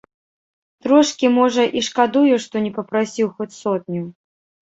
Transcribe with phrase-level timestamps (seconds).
[0.85, 4.01] Трошкі, можа, і шкадую, што не папрасіў хоць сотню.